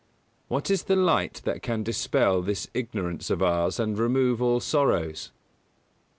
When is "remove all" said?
3.95-4.59